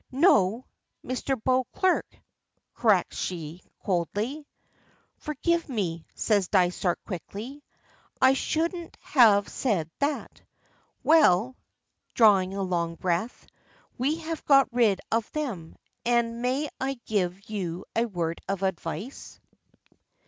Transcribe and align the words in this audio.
"No; 0.11 0.65
Mr. 1.05 1.39
Beauclerk," 1.43 2.07
corrects 2.73 3.17
she, 3.19 3.61
coldly. 3.85 4.47
"Forgive 5.17 5.69
me," 5.69 6.07
says 6.15 6.47
Dysart 6.47 6.97
quickly, 7.05 7.63
"I 8.19 8.33
shouldn't 8.33 8.97
have 9.01 9.47
said 9.47 9.91
that. 9.99 10.41
Well," 11.03 11.55
drawing 12.15 12.55
a 12.55 12.63
long 12.63 12.95
breath, 12.95 13.45
"we 13.95 14.15
have 14.15 14.43
got 14.45 14.73
rid 14.73 15.01
of 15.11 15.31
them, 15.33 15.75
and 16.03 16.41
may 16.41 16.69
I 16.79 16.99
give 17.05 17.47
you 17.47 17.85
a 17.95 18.05
word 18.05 18.41
of 18.49 18.63
advice? 18.63 19.39